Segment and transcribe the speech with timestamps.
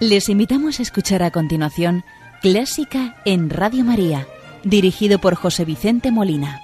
[0.00, 2.04] Les invitamos a escuchar a continuación
[2.40, 4.28] Clásica en Radio María,
[4.62, 6.60] dirigido por José Vicente Molina.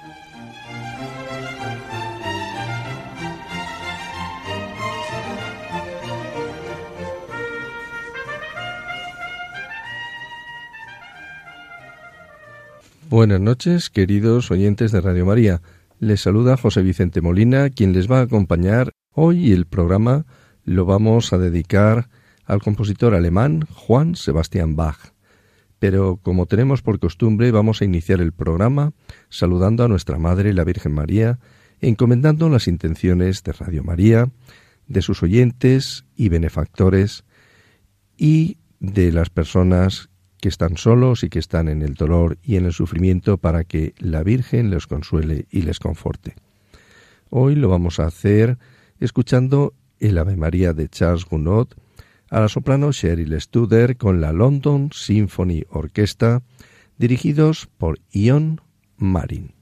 [13.09, 15.61] Buenas noches, queridos oyentes de Radio María.
[15.99, 20.25] Les saluda José Vicente Molina, quien les va a acompañar hoy el programa
[20.63, 22.07] lo vamos a dedicar
[22.45, 25.13] al compositor alemán Juan Sebastian Bach.
[25.79, 28.93] Pero como tenemos por costumbre, vamos a iniciar el programa
[29.29, 31.39] saludando a nuestra Madre, la Virgen María,
[31.81, 34.29] encomendando las intenciones de Radio María,
[34.87, 37.23] de sus oyentes y benefactores
[38.17, 40.09] y de las personas
[40.39, 43.93] que están solos y que están en el dolor y en el sufrimiento para que
[43.97, 46.35] la Virgen les consuele y les conforte.
[47.29, 48.57] Hoy lo vamos a hacer
[48.99, 51.69] escuchando el Ave María de Charles Gounod,
[52.35, 56.41] a la soprano Cheryl Studer con la London Symphony Orchestra,
[56.97, 58.59] dirigidos por Ion
[58.97, 59.54] Marin.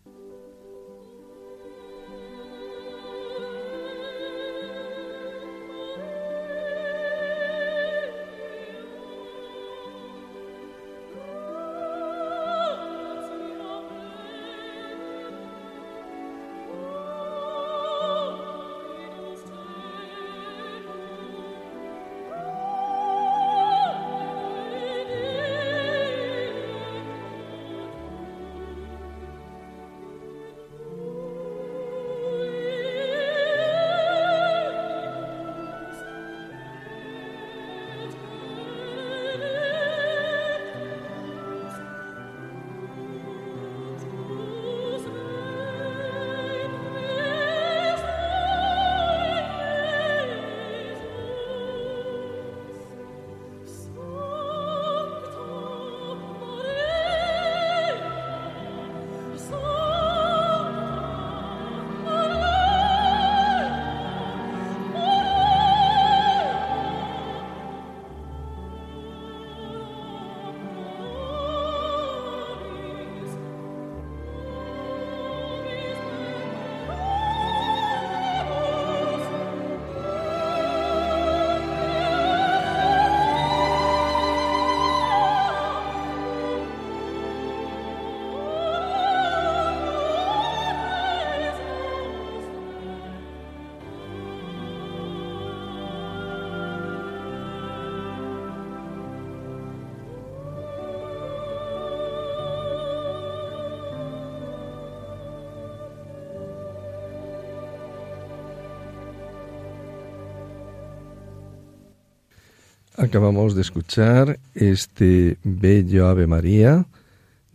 [112.96, 116.86] Acabamos de escuchar este bello Ave María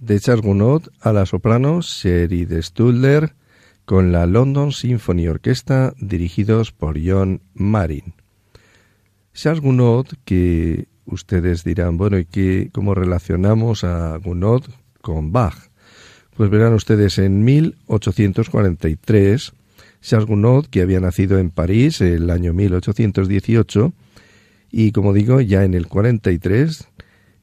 [0.01, 0.45] de Charles
[1.01, 3.35] a la soprano de Stulder
[3.85, 8.15] con la London Symphony Orchestra dirigidos por John Marin.
[9.33, 14.65] Charles Gounod, que ustedes dirán, bueno, ¿y qué, cómo relacionamos a Gounod
[15.03, 15.71] con Bach?
[16.37, 19.53] Pues verán ustedes, en 1843,
[20.01, 23.93] Charles Gounod, que había nacido en París el año 1818,
[24.71, 26.89] y como digo, ya en el 43,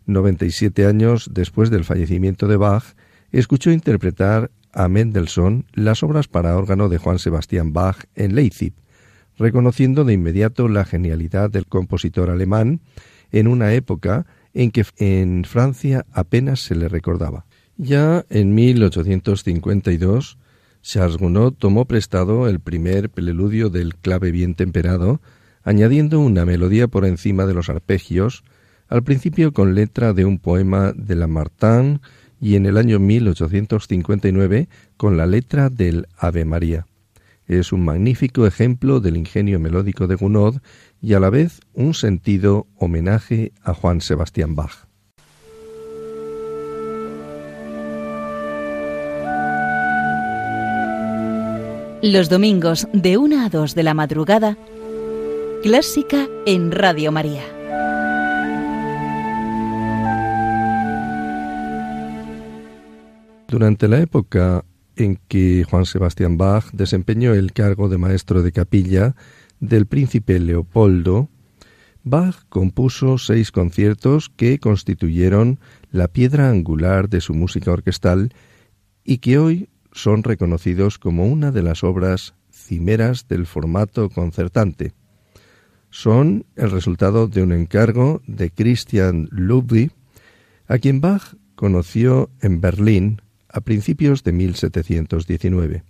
[0.05, 2.83] 97 años después del fallecimiento de Bach,
[3.31, 8.73] escuchó interpretar a Mendelssohn las obras para órgano de Juan Sebastián Bach en Leipzig,
[9.37, 12.81] reconociendo de inmediato la genialidad del compositor alemán
[13.31, 17.45] en una época en que en Francia apenas se le recordaba.
[17.77, 20.37] Ya en 1852,
[20.81, 25.19] Charles Gounod tomó prestado el primer preludio del clave bien temperado
[25.65, 28.45] añadiendo una melodía por encima de los arpegios,
[28.87, 31.99] al principio con letra de un poema de Lamartine
[32.39, 36.85] y en el año 1859 con la letra del Ave María.
[37.47, 40.57] Es un magnífico ejemplo del ingenio melódico de Gounod
[41.01, 44.87] y a la vez un sentido homenaje a Juan Sebastián Bach.
[52.01, 54.57] Los domingos de una a dos de la madrugada,
[55.65, 57.41] Clásica en Radio María.
[63.47, 64.63] Durante la época
[64.95, 69.15] en que Juan Sebastián Bach desempeñó el cargo de maestro de capilla
[69.59, 71.29] del príncipe Leopoldo,
[72.03, 75.59] Bach compuso seis conciertos que constituyeron
[75.89, 78.35] la piedra angular de su música orquestal
[79.03, 84.93] y que hoy son reconocidos como una de las obras cimeras del formato concertante.
[85.95, 89.93] Son el resultado de un encargo de Christian Ludwig,
[90.67, 95.83] a quien Bach conoció en Berlín a principios de 1719.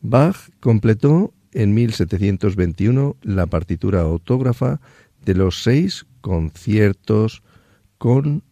[0.00, 4.80] Bach completó en 1721 la partitura autógrafa
[5.24, 7.44] de los seis conciertos
[7.98, 8.42] con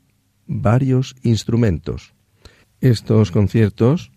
[0.47, 2.15] varios instrumentos.
[2.81, 4.13] Estos conciertos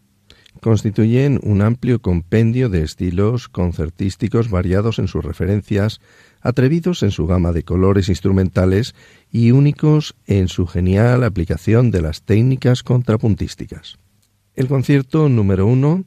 [0.60, 6.02] constituyen un amplio compendio de estilos concertísticos variados en sus referencias,
[6.42, 8.94] atrevidos en su gama de colores instrumentales
[9.32, 13.98] y únicos en su genial aplicación de las técnicas contrapuntísticas.
[14.54, 16.04] El concierto número uno,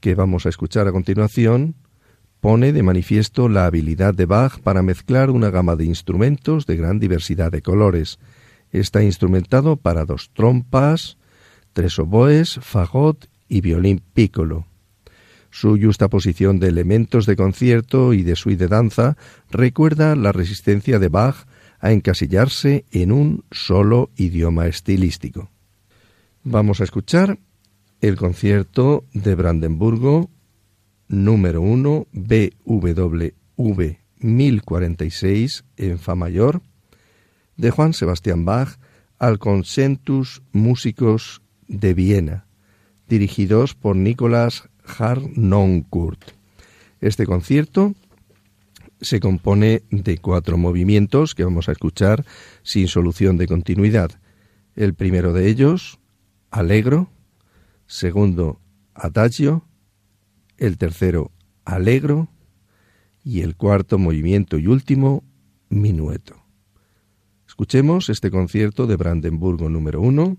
[0.00, 1.74] que vamos a escuchar a continuación,
[2.40, 7.00] pone de manifiesto la habilidad de Bach para mezclar una gama de instrumentos de gran
[7.00, 8.18] diversidad de colores.
[8.70, 11.16] Está instrumentado para dos trompas,
[11.72, 14.66] tres oboes, fagot y violín piccolo.
[15.50, 19.16] Su justa posición de elementos de concierto y de suite de danza
[19.48, 21.46] recuerda la resistencia de Bach
[21.78, 25.50] a encasillarse en un solo idioma estilístico.
[26.42, 27.38] Vamos a escuchar
[28.00, 30.30] el concierto de Brandenburgo
[31.06, 36.62] número 1 BWV 1046 en Fa mayor
[37.56, 38.80] de Juan Sebastián Bach
[39.20, 42.46] al Consentus Músicos de Viena,
[43.08, 46.32] dirigidos por Nicolás Harnoncourt.
[47.00, 47.94] Este concierto
[49.00, 52.24] se compone de cuatro movimientos que vamos a escuchar
[52.62, 54.10] sin solución de continuidad.
[54.74, 55.98] El primero de ellos,
[56.50, 57.10] Allegro,
[57.86, 58.60] segundo,
[58.94, 59.64] Adagio,
[60.56, 61.32] el tercero,
[61.64, 62.28] Allegro,
[63.24, 65.24] y el cuarto movimiento y último,
[65.70, 66.36] Minueto.
[67.48, 70.36] Escuchemos este concierto de Brandenburgo número uno,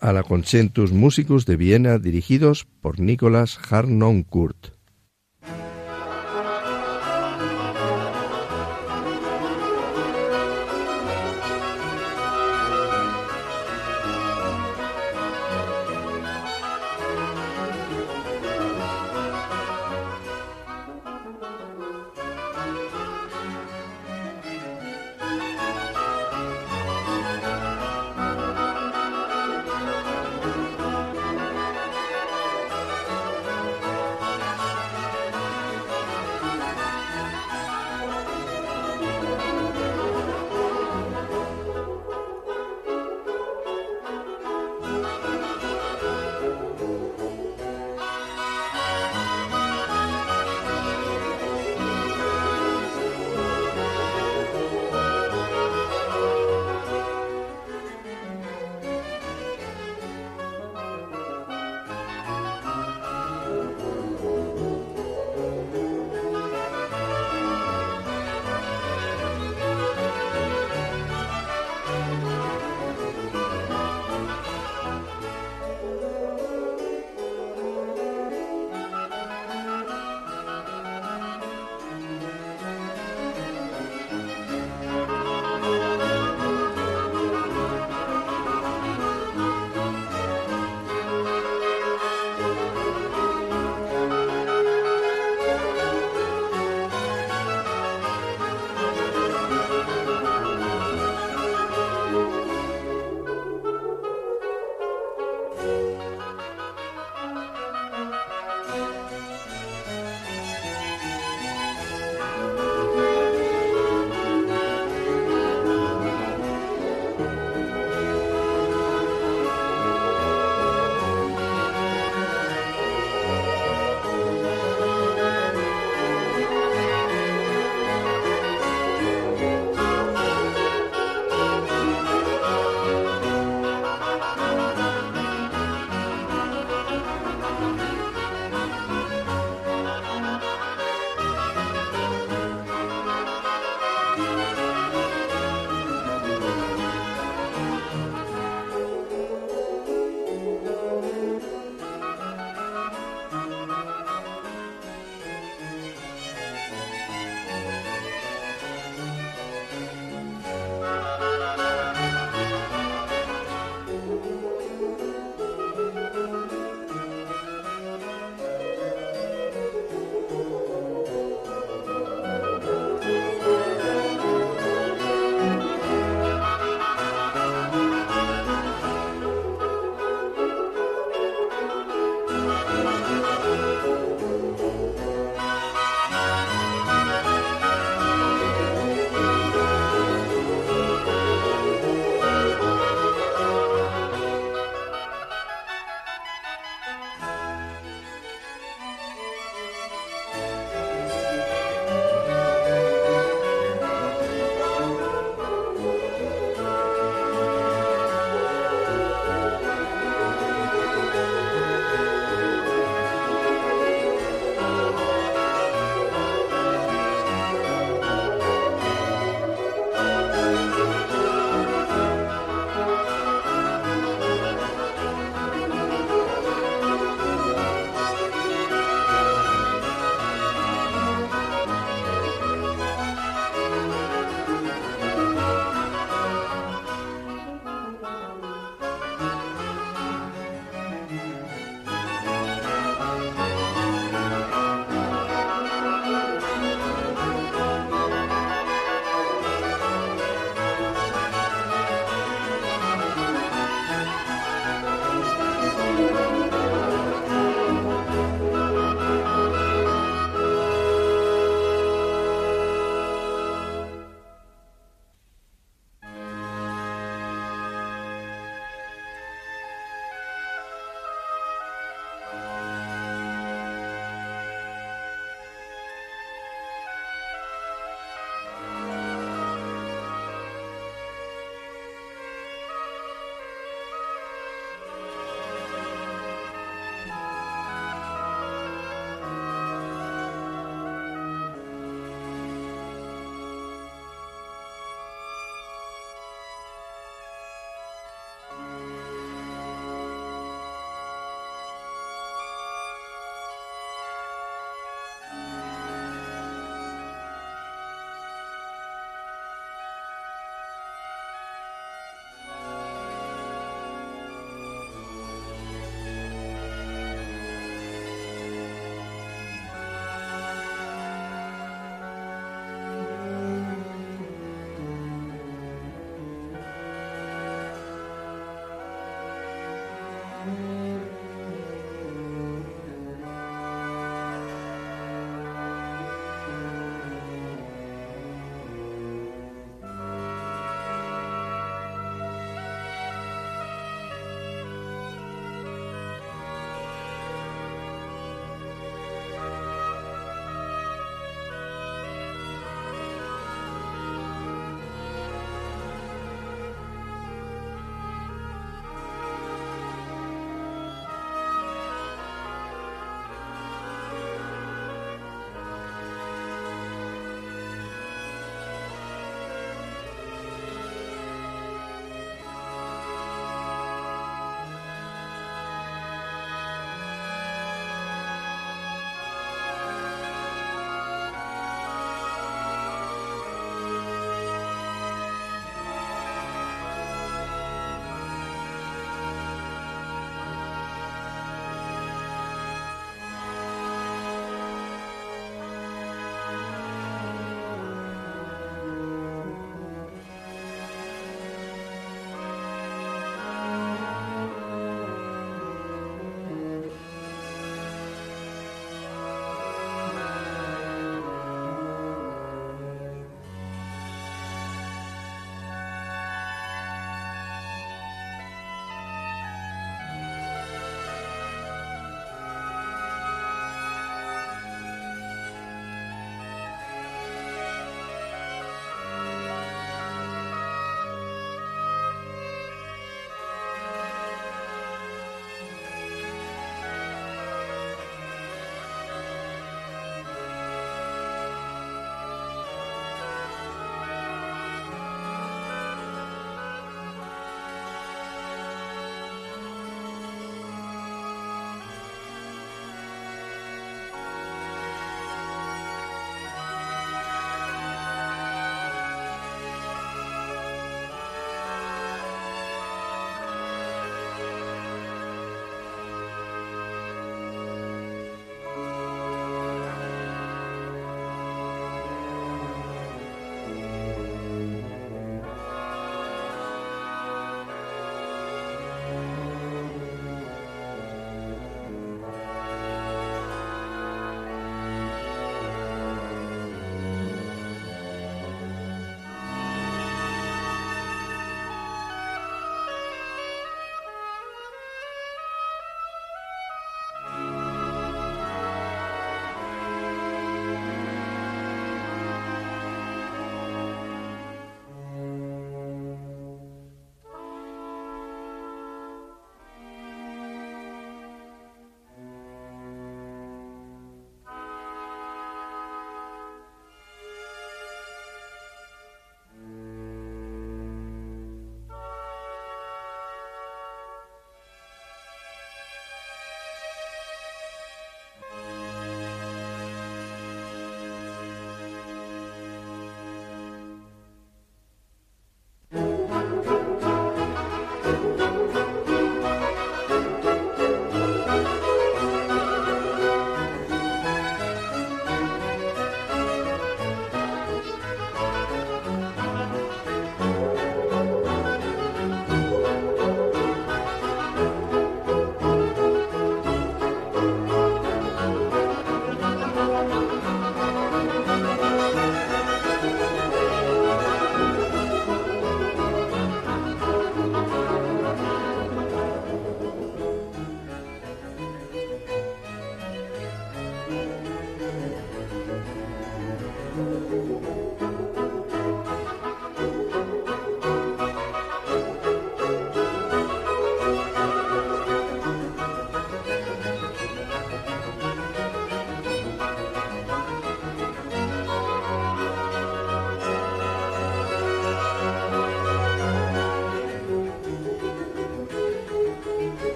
[0.00, 4.77] a la Concentus Musicus de Viena dirigidos por Nicolas Harnoncourt.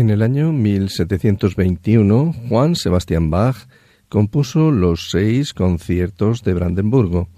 [0.00, 3.68] En el año 1721, Juan Sebastián Bach
[4.08, 7.28] compuso los seis conciertos de Brandenburgo,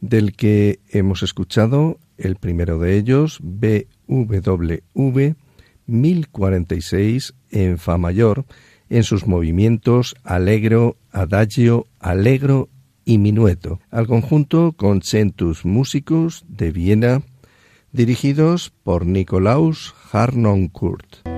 [0.00, 5.34] del que hemos escuchado el primero de ellos, BWV
[5.84, 8.46] 1046 en Fa mayor,
[8.88, 12.70] en sus movimientos alegro, adagio, alegro
[13.04, 17.20] y minueto, al conjunto con Centus Musicus de Viena,
[17.92, 21.37] dirigidos por Nikolaus Harnoncourt.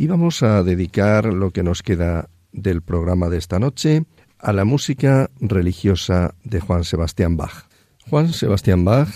[0.00, 4.06] Y vamos a dedicar lo que nos queda del programa de esta noche
[4.38, 7.66] a la música religiosa de Juan Sebastián Bach.
[8.08, 9.10] Juan Sebastián Bach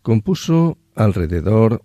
[0.00, 1.82] compuso alrededor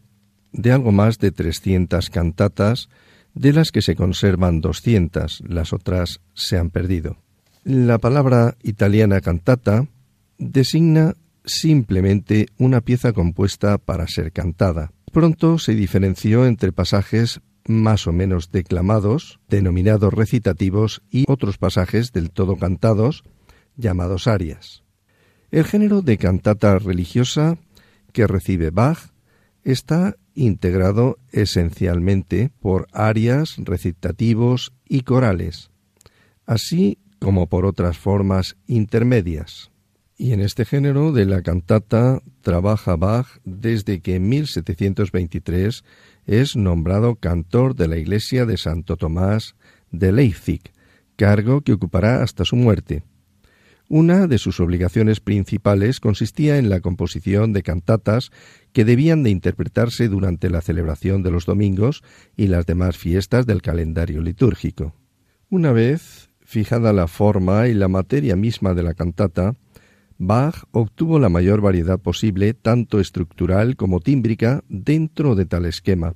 [0.53, 2.87] de algo más de 300 cantatas,
[3.33, 7.17] de las que se conservan 200, las otras se han perdido.
[7.65, 9.85] La palabra italiana cantata
[10.37, 14.93] designa simplemente una pieza compuesta para ser cantada.
[15.11, 22.31] Pronto se diferenció entre pasajes más o menos declamados, denominados recitativos, y otros pasajes del
[22.31, 23.23] todo cantados,
[23.75, 24.83] llamados arias.
[25.51, 27.59] El género de cantata religiosa
[28.11, 29.11] que recibe Bach
[29.63, 35.69] está integrado esencialmente por arias, recitativos y corales,
[36.47, 39.69] así como por otras formas intermedias.
[40.17, 45.83] Y en este género de la cantata trabaja Bach desde que en 1723
[46.29, 49.55] es nombrado cantor de la iglesia de Santo Tomás
[49.89, 50.61] de Leipzig,
[51.15, 53.01] cargo que ocupará hasta su muerte.
[53.87, 58.29] Una de sus obligaciones principales consistía en la composición de cantatas
[58.73, 62.03] que debían de interpretarse durante la celebración de los domingos
[62.37, 64.93] y las demás fiestas del calendario litúrgico.
[65.49, 69.55] Una vez fijada la forma y la materia misma de la cantata,
[70.21, 76.13] Bach obtuvo la mayor variedad posible, tanto estructural como tímbrica, dentro de tal esquema.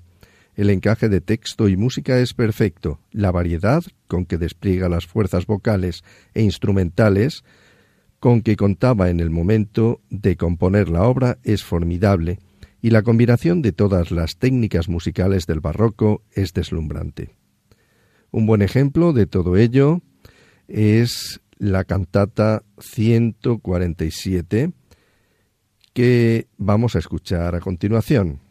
[0.55, 5.47] El encaje de texto y música es perfecto, la variedad con que despliega las fuerzas
[5.47, 7.45] vocales e instrumentales
[8.19, 12.39] con que contaba en el momento de componer la obra es formidable,
[12.81, 17.29] y la combinación de todas las técnicas musicales del barroco es deslumbrante.
[18.31, 20.01] Un buen ejemplo de todo ello
[20.67, 24.73] es la cantata 147
[25.93, 28.41] que vamos a escuchar a continuación.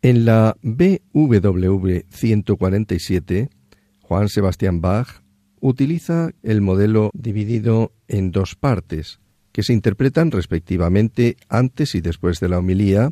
[0.00, 3.50] En la BWV 147,
[4.00, 5.22] Juan Sebastián Bach
[5.60, 9.20] utiliza el modelo dividido en dos partes,
[9.52, 13.10] que se interpretan respectivamente antes y después de la homilía,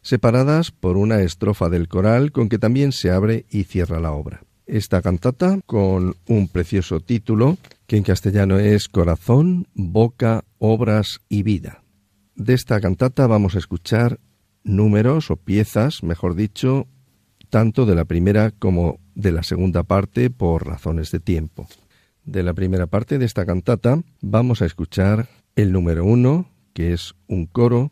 [0.00, 4.44] separadas por una estrofa del coral con que también se abre y cierra la obra.
[4.66, 7.58] Esta cantata, con un precioso título,
[7.88, 11.82] que en castellano es Corazón, Boca, Obras y Vida.
[12.34, 14.20] De esta cantata vamos a escuchar
[14.62, 16.86] números o piezas, mejor dicho,
[17.48, 21.66] tanto de la primera como de la segunda parte por razones de tiempo.
[22.26, 25.26] De la primera parte de esta cantata vamos a escuchar
[25.56, 27.90] el número uno, que es un coro,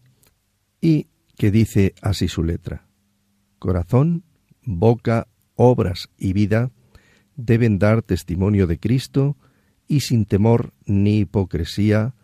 [0.79, 1.07] y
[1.39, 2.87] que dice así su letra.
[3.59, 4.25] Corazón,
[4.63, 6.71] boca, obras y vida
[7.35, 9.39] deben dar testimonio de Cristo
[9.89, 12.15] y sin temor ni hipocresía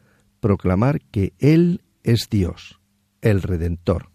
[0.41, 2.81] proclamar que Él es Dios,
[3.21, 4.12] el Redentor.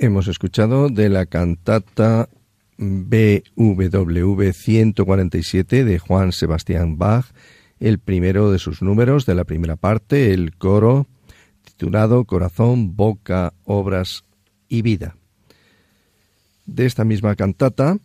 [0.00, 2.28] Hemos escuchado de la cantata
[2.76, 7.26] BWV 147 de Juan Sebastián Bach,
[7.80, 11.08] el primero de sus números de la primera parte, el coro
[11.64, 14.22] titulado Corazón, Boca, Obras
[14.68, 15.16] y Vida.
[16.64, 17.98] De esta misma cantata,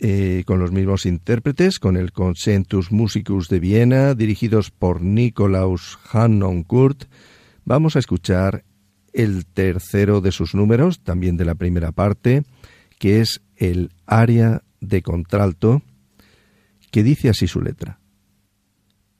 [0.00, 5.98] eh, con los mismos intérpretes, con el Concentus Musicus de Viena, dirigidos por Nikolaus
[6.66, 7.04] Kurt,
[7.64, 8.62] vamos a escuchar
[9.18, 12.44] el tercero de sus números, también de la primera parte,
[13.00, 15.82] que es el aria de contralto,
[16.92, 17.98] que dice así su letra.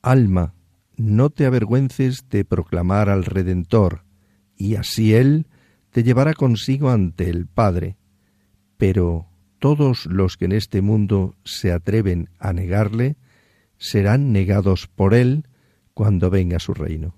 [0.01, 0.55] Alma,
[0.97, 4.05] no te avergüences de proclamar al Redentor,
[4.57, 5.49] y así Él
[5.91, 7.97] te llevará consigo ante el Padre.
[8.77, 9.27] Pero
[9.59, 13.17] todos los que en este mundo se atreven a negarle,
[13.79, 15.49] serán negados por Él
[15.93, 17.18] cuando venga su reino.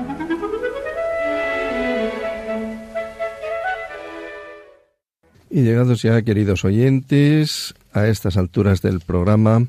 [5.53, 9.67] Y llegados ya, queridos oyentes, a estas alturas del programa,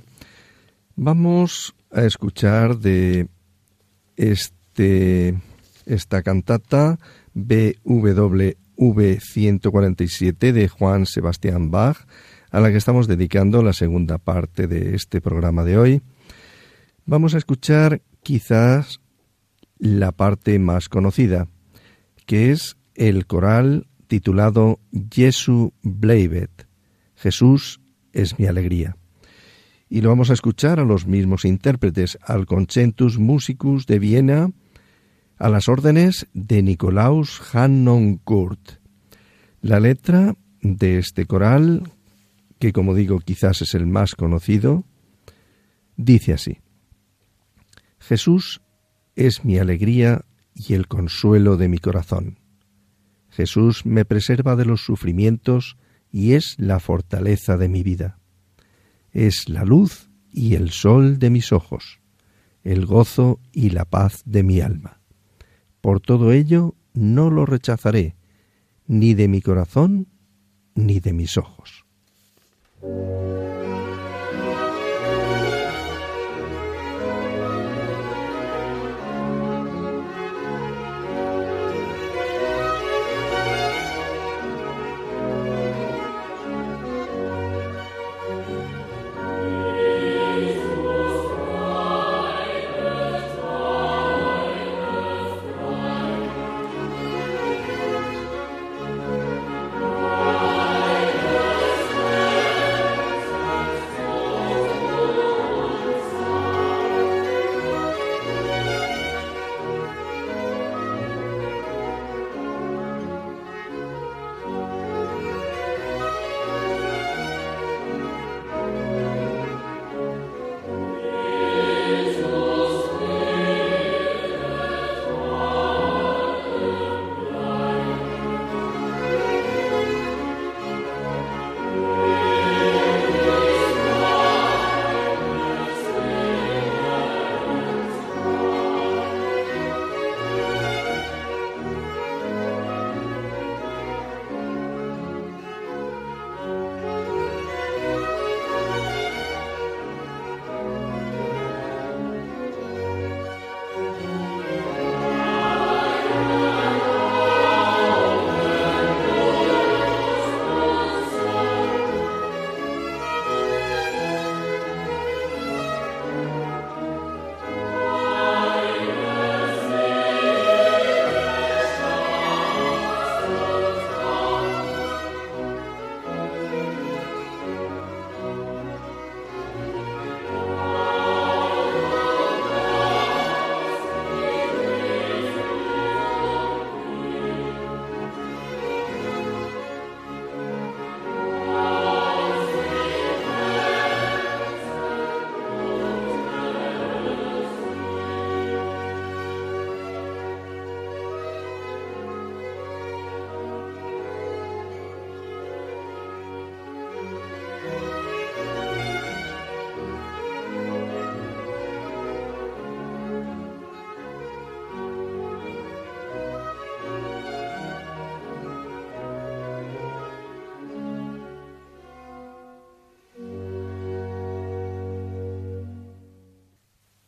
[0.94, 3.26] vamos a escuchar de
[4.14, 5.34] este,
[5.84, 7.00] esta cantata
[7.34, 8.54] BWV
[9.18, 11.96] 147 de Juan Sebastián Bach,
[12.52, 16.00] a la que estamos dedicando la segunda parte de este programa de hoy.
[17.06, 19.00] Vamos a escuchar quizás
[19.78, 21.48] la parte más conocida,
[22.24, 24.78] que es el coral titulado
[25.10, 26.68] Jesu Bleivet,
[27.16, 27.80] Jesús
[28.12, 28.98] es mi alegría.
[29.88, 34.50] Y lo vamos a escuchar a los mismos intérpretes, al Concentus Musicus de Viena,
[35.38, 37.40] a las órdenes de Nikolaus
[38.22, 38.72] Kurt.
[39.62, 41.90] La letra de este coral,
[42.58, 44.84] que como digo quizás es el más conocido,
[45.96, 46.58] dice así.
[47.98, 48.60] Jesús
[49.16, 52.41] es mi alegría y el consuelo de mi corazón.
[53.32, 55.78] Jesús me preserva de los sufrimientos
[56.10, 58.18] y es la fortaleza de mi vida.
[59.10, 62.00] Es la luz y el sol de mis ojos,
[62.62, 65.00] el gozo y la paz de mi alma.
[65.80, 68.16] Por todo ello no lo rechazaré,
[68.86, 70.08] ni de mi corazón
[70.74, 71.86] ni de mis ojos.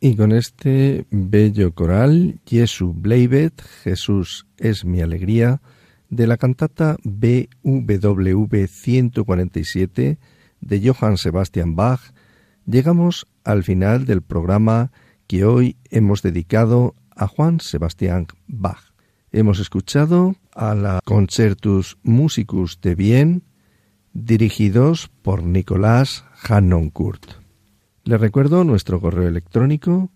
[0.05, 5.63] Y con este bello coral, Jesu Bleibet, Jesús es mi alegría,
[6.11, 10.19] de la cantata BWV 147
[10.61, 12.01] de Johann Sebastian Bach,
[12.67, 14.91] llegamos al final del programa
[15.25, 18.93] que hoy hemos dedicado a Juan Sebastián Bach.
[19.31, 23.41] Hemos escuchado a la Concertus Musicus de Vienne,
[24.13, 27.44] dirigidos por Nicolás Hannoncourt.
[28.05, 30.11] Le recuerdo nuestro correo electrónico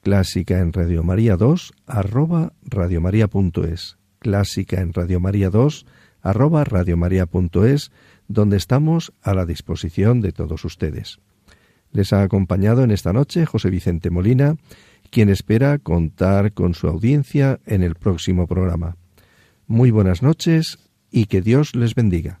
[0.00, 5.84] clásica en Radio María 2 arroba radiomaria.es clásica en Radio María 2
[6.22, 7.92] arroba radiomaria.es,
[8.26, 11.18] donde estamos a la disposición de todos ustedes.
[11.92, 14.56] Les ha acompañado en esta noche José Vicente Molina,
[15.10, 18.96] quien espera contar con su audiencia en el próximo programa.
[19.66, 20.78] Muy buenas noches
[21.10, 22.40] y que Dios les bendiga.